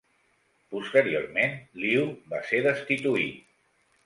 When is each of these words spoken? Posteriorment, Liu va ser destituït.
Posteriorment, 0.75 1.53
Liu 1.83 2.09
va 2.33 2.41
ser 2.49 2.63
destituït. 2.71 3.47